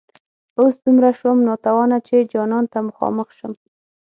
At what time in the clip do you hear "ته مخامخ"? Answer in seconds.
2.71-3.27